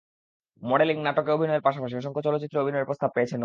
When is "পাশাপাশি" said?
1.61-1.95